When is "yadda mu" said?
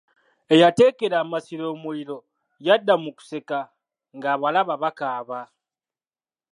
2.65-3.09